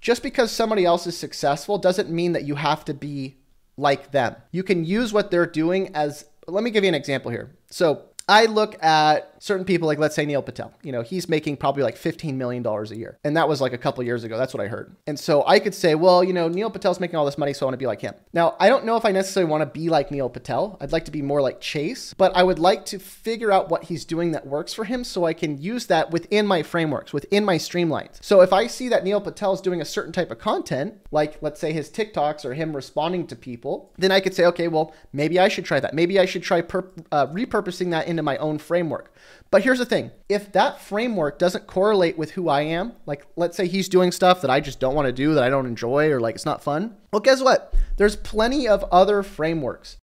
Just 0.00 0.22
because 0.22 0.50
somebody 0.50 0.84
else 0.84 1.06
is 1.06 1.16
successful 1.16 1.78
doesn't 1.78 2.10
mean 2.10 2.32
that 2.32 2.44
you 2.44 2.54
have 2.54 2.84
to 2.86 2.94
be 2.94 3.36
like 3.76 4.12
them. 4.12 4.36
You 4.50 4.62
can 4.62 4.84
use 4.84 5.12
what 5.12 5.30
they're 5.30 5.46
doing 5.46 5.94
as, 5.94 6.24
let 6.46 6.64
me 6.64 6.70
give 6.70 6.84
you 6.84 6.88
an 6.88 6.94
example 6.94 7.30
here. 7.30 7.56
So 7.70 8.04
I 8.28 8.46
look 8.46 8.82
at 8.82 9.29
certain 9.40 9.64
people, 9.64 9.88
like 9.88 9.98
let's 9.98 10.14
say 10.14 10.24
Neil 10.24 10.42
Patel. 10.42 10.72
You 10.82 10.92
know, 10.92 11.02
he's 11.02 11.28
making 11.28 11.56
probably 11.56 11.82
like 11.82 11.96
$15 11.96 12.34
million 12.34 12.64
a 12.64 12.94
year. 12.94 13.18
And 13.24 13.36
that 13.36 13.48
was 13.48 13.60
like 13.60 13.72
a 13.72 13.78
couple 13.78 14.04
years 14.04 14.22
ago. 14.22 14.38
That's 14.38 14.54
what 14.54 14.62
I 14.62 14.68
heard. 14.68 14.94
And 15.06 15.18
so 15.18 15.44
I 15.46 15.58
could 15.58 15.74
say, 15.74 15.94
well, 15.94 16.22
you 16.22 16.32
know, 16.32 16.46
Neil 16.46 16.70
Patel's 16.70 17.00
making 17.00 17.16
all 17.16 17.24
this 17.24 17.38
money, 17.38 17.54
so 17.54 17.64
I 17.64 17.68
want 17.68 17.72
to 17.74 17.78
be 17.78 17.86
like 17.86 18.02
him. 18.02 18.14
Now, 18.32 18.54
I 18.60 18.68
don't 18.68 18.84
know 18.84 18.96
if 18.96 19.04
I 19.04 19.10
necessarily 19.10 19.50
want 19.50 19.62
to 19.62 19.66
be 19.66 19.88
like 19.88 20.10
Neil 20.10 20.28
Patel. 20.28 20.76
I'd 20.80 20.92
like 20.92 21.06
to 21.06 21.10
be 21.10 21.22
more 21.22 21.40
like 21.40 21.60
Chase, 21.60 22.14
but 22.14 22.36
I 22.36 22.42
would 22.42 22.58
like 22.58 22.84
to 22.86 22.98
figure 22.98 23.50
out 23.50 23.70
what 23.70 23.84
he's 23.84 24.04
doing 24.04 24.32
that 24.32 24.46
works 24.46 24.74
for 24.74 24.84
him 24.84 25.02
so 25.02 25.24
I 25.24 25.32
can 25.32 25.60
use 25.60 25.86
that 25.86 26.10
within 26.10 26.46
my 26.46 26.62
frameworks, 26.62 27.12
within 27.12 27.44
my 27.44 27.56
streamlines. 27.56 28.22
So 28.22 28.42
if 28.42 28.52
I 28.52 28.66
see 28.66 28.88
that 28.90 29.04
Neil 29.04 29.20
Patel 29.20 29.54
is 29.54 29.62
doing 29.62 29.80
a 29.80 29.86
certain 29.86 30.12
type 30.12 30.30
of 30.30 30.38
content, 30.38 30.94
like 31.10 31.38
let's 31.40 31.60
say 31.60 31.72
his 31.72 31.88
TikToks 31.90 32.44
or 32.44 32.52
him 32.52 32.76
responding 32.76 33.26
to 33.28 33.36
people, 33.36 33.92
then 33.96 34.12
I 34.12 34.20
could 34.20 34.34
say, 34.34 34.44
okay, 34.46 34.68
well, 34.68 34.94
maybe 35.14 35.38
I 35.38 35.48
should 35.48 35.64
try 35.64 35.80
that. 35.80 35.94
Maybe 35.94 36.18
I 36.18 36.26
should 36.26 36.42
try 36.42 36.60
per- 36.60 36.90
uh, 37.10 37.26
repurposing 37.28 37.90
that 37.90 38.06
into 38.06 38.22
my 38.22 38.36
own 38.36 38.58
framework. 38.58 39.14
But 39.50 39.62
here's 39.62 39.78
the 39.78 39.86
thing 39.86 40.10
if 40.28 40.52
that 40.52 40.80
framework 40.80 41.38
doesn't 41.38 41.66
correlate 41.66 42.16
with 42.16 42.32
who 42.32 42.48
I 42.48 42.62
am, 42.62 42.92
like 43.06 43.26
let's 43.36 43.56
say 43.56 43.66
he's 43.66 43.88
doing 43.88 44.12
stuff 44.12 44.40
that 44.42 44.50
I 44.50 44.60
just 44.60 44.80
don't 44.80 44.94
want 44.94 45.06
to 45.06 45.12
do, 45.12 45.34
that 45.34 45.44
I 45.44 45.48
don't 45.48 45.66
enjoy, 45.66 46.10
or 46.10 46.20
like 46.20 46.34
it's 46.34 46.46
not 46.46 46.62
fun, 46.62 46.96
well, 47.12 47.20
guess 47.20 47.42
what? 47.42 47.74
There's 47.96 48.16
plenty 48.16 48.68
of 48.68 48.84
other 48.92 49.22
frameworks 49.22 49.96